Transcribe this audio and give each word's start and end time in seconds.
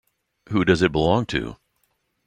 Who 0.49 0.65
does 0.65 0.81
it 0.81 0.91
belong 0.91 1.27
to? 1.27 1.57